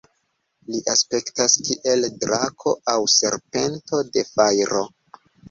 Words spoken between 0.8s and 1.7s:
aspektas